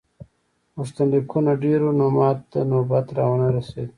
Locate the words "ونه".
3.31-3.47